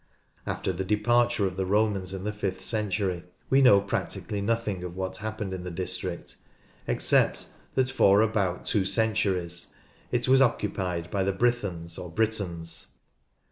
After 0.47 0.73
the 0.73 0.83
departure 0.83 1.45
of 1.45 1.57
the 1.57 1.65
Romans 1.67 2.11
in 2.11 2.23
the 2.23 2.33
fifth 2.33 2.63
century 2.63 3.23
we 3.51 3.61
know 3.61 3.79
practically 3.79 4.41
nothing 4.41 4.83
of 4.83 4.95
what 4.95 5.17
happened 5.17 5.53
in 5.53 5.63
the 5.63 5.69
district, 5.69 6.37
except 6.87 7.45
that 7.75 7.91
for 7.91 8.21
about 8.23 8.65
two 8.65 8.83
centuries 8.83 9.67
it 10.11 10.27
was 10.27 10.41
occupied 10.41 11.11
by 11.11 11.23
the 11.23 11.33
Brythons 11.33 11.99
or 11.99 12.11
Britons. 12.11 12.87